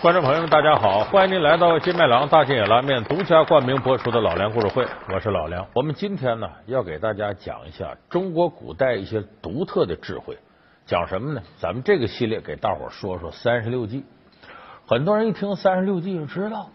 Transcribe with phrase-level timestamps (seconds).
[0.00, 1.04] 观众朋友们，大家好！
[1.04, 5.66] 欢迎您来到金麦郎大金野拉面独家冠名播出的老梁故事会，我是老梁。
[5.74, 10.38] 我们今天呢，要给大家讲一下中国古代一些独特的智慧。
[10.86, 11.42] 讲什么呢？
[11.58, 14.06] 咱们这个系列给大伙说说三十六计。
[14.86, 16.70] 很多人一听三十六计就知道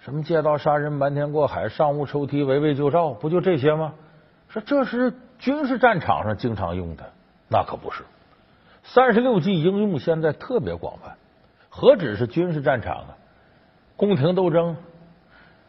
[0.00, 3.94] 什么借刀杀人、瞒天过海、上屋抽梯、围魏救赵，不就这些吗？
[4.50, 7.10] 说这是军事战场上经常用的，
[7.48, 8.02] 那可不是。
[8.82, 11.16] 三十六计应用现在特别广泛。
[11.78, 13.08] 何止是军事战场啊，
[13.98, 14.78] 宫廷斗争、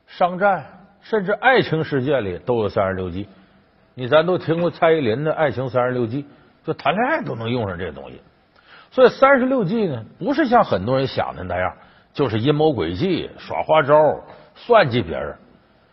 [0.05, 0.63] 商战，
[1.01, 3.27] 甚至爱情世界里都有三十六计。
[3.93, 6.23] 你咱都听过蔡依林的《爱情三十六计》，
[6.65, 8.21] 就谈恋爱都能用上这东西。
[8.89, 11.73] 所以三十六计呢，不是像很多人想的那样，
[12.13, 14.21] 就是阴谋诡计、耍花招、
[14.55, 15.35] 算计别人。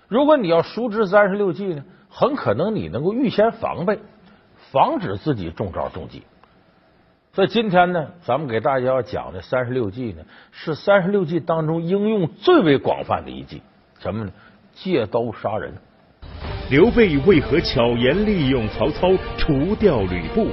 [0.07, 3.99] 如果你要熟知三十六计呢，很可能你能够预先防备，
[4.71, 6.23] 防止自己中招中计。
[7.35, 13.61] 所以今天呢，咱们给大家要讲的三十六计呢，是三十六计当中应用最为广泛的一计，
[13.99, 14.31] 什么呢？
[14.73, 15.75] 借刀杀人。
[16.71, 20.47] 刘备为何巧言利用曹操除掉吕布？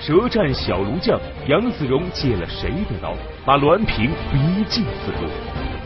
[0.00, 3.12] 舌战小卢将杨子荣借了谁的刀，
[3.44, 5.28] 把栾平逼近四路？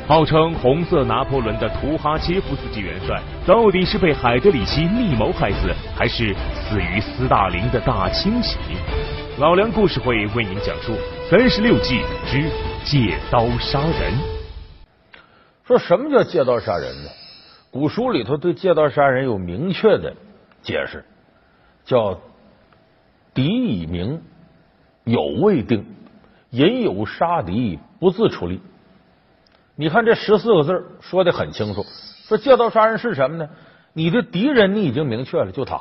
[0.06, 8.58] 号称红色拿破仑的图哈切夫斯基元帅，到底是被海德里希密谋害死，还是死于斯大林的大清洗？
[9.38, 10.92] 老梁故事会为您讲述
[11.30, 12.50] 三十六计之
[12.84, 14.12] 借刀杀人。
[15.64, 17.08] 说什么叫借刀杀人呢？
[17.70, 20.14] 古书里头对借刀杀人有明确的
[20.60, 21.02] 解释，
[21.86, 22.20] 叫
[23.32, 24.20] 敌已明，
[25.04, 25.86] 有未定，
[26.50, 28.60] 引有杀敌，不自出力。
[29.76, 31.82] 你看这十四个字说的很清楚。
[32.28, 33.48] 说借刀杀人是什么呢？
[33.94, 35.80] 你的敌人你已经明确了，就他。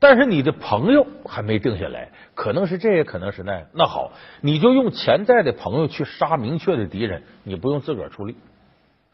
[0.00, 3.64] 但是你的朋友还没定下来，可能是这，也可能是那。
[3.72, 8.36] 那好，你就用潜在的朋友去杀明确的敌人，你不用自个儿出力。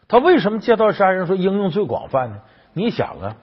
[0.06, 2.36] 他为什么借刀杀人说应用最广泛呢？
[2.74, 3.36] 你想啊，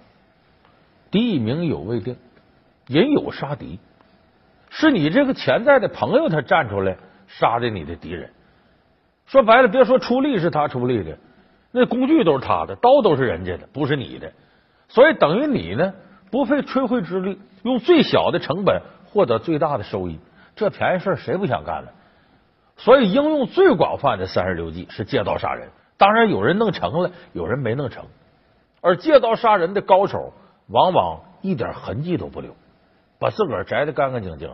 [1.09, 2.15] 敌已明有未定，
[2.85, 3.79] 人有杀敌，
[4.69, 6.95] 是你这个潜在的朋友他站出来
[7.27, 8.29] 杀的你的敌人。
[9.25, 11.17] 说白了，别说出力是他出力的，
[11.71, 14.31] 那工具都是他的，刀都是人家的，不是你的，
[14.89, 15.91] 所以等于你呢。
[16.31, 20.19] 不费吹灰之力，用最小的成本获得最大的收益，
[20.55, 21.89] 这便宜事谁不想干呢？
[22.77, 25.69] 所以应用最广泛的三十六计是借刀杀人。
[25.97, 28.05] 当然有人弄成了，有人没弄成。
[28.79, 30.33] 而借刀杀人的高手，
[30.67, 32.55] 往往一点痕迹都不留，
[33.19, 34.49] 把自个儿摘的干干净净。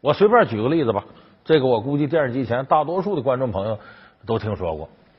[0.00, 1.04] 我随便举个例子吧，
[1.44, 3.78] 这个我估计电视机前大多数的观众朋友
[4.26, 4.88] 都听说过。